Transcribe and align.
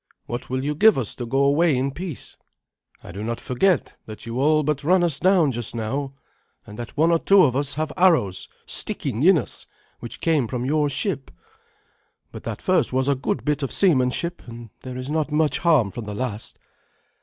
What 0.25 0.49
will 0.49 0.63
you 0.63 0.73
give 0.73 0.97
us 0.97 1.15
to 1.17 1.27
go 1.27 1.43
away 1.43 1.77
in 1.77 1.91
peace? 1.91 2.35
I 3.03 3.11
do 3.11 3.23
not 3.23 3.39
forget 3.39 3.95
that 4.07 4.25
you 4.25 4.39
all 4.39 4.63
but 4.63 4.83
ran 4.83 5.03
us 5.03 5.19
down 5.19 5.51
just 5.51 5.75
now, 5.75 6.13
and 6.65 6.79
that 6.79 6.97
one 6.97 7.11
or 7.11 7.19
two 7.19 7.43
of 7.43 7.55
us 7.55 7.75
have 7.75 7.93
arrows 7.95 8.49
sticking 8.65 9.21
in 9.21 9.37
us 9.37 9.67
which 9.99 10.19
came 10.19 10.47
from 10.47 10.65
your 10.65 10.89
ship. 10.89 11.29
But 12.31 12.41
that 12.45 12.63
first 12.63 12.91
was 12.91 13.07
a 13.07 13.13
good 13.13 13.45
bit 13.45 13.61
of 13.61 13.71
seamanship, 13.71 14.41
and 14.47 14.71
there 14.79 14.97
is 14.97 15.11
not 15.11 15.31
much 15.31 15.59
harm 15.59 15.91
from 15.91 16.05
the 16.05 16.15
last." 16.15 16.57